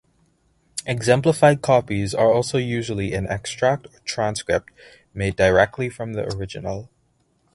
Exemplified 0.87 1.61
copies 1.61 2.15
are 2.15 2.33
also 2.33 2.57
usually 2.57 3.13
an 3.13 3.27
extract 3.27 3.85
or 3.85 3.99
transcript 4.03 4.71
made 5.13 5.35
directly 5.35 5.89
from 5.91 6.13
the 6.13 6.23
original. 6.35 6.89